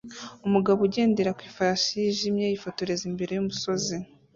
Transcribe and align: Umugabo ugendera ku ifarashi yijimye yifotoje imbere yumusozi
Umugabo 0.47 0.79
ugendera 0.87 1.35
ku 1.37 1.41
ifarashi 1.49 1.93
yijimye 2.03 2.45
yifotoje 2.47 3.03
imbere 3.09 3.31
yumusozi 3.33 3.95